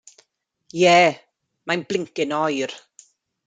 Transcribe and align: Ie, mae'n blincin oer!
Ie, 0.85 0.93
mae'n 1.67 1.87
blincin 1.93 2.37
oer! 2.41 2.79